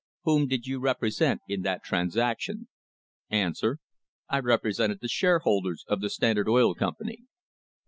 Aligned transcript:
Whom 0.23 0.47
did 0.47 0.65
you 0.65 0.79
represent 0.79 1.41
in 1.47 1.61
that 1.61 1.83
transaction? 1.83 2.69
A. 3.31 3.51
I 4.29 4.39
represented 4.39 4.97
the 4.99 5.07
shareholders 5.07 5.85
of 5.87 6.01
the 6.01 6.09
Standard 6.09 6.49
Oil 6.49 6.73
Company. 6.73 7.19